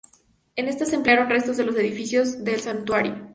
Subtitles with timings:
[0.55, 3.29] En esta se emplearon restos de los edificios del santuario.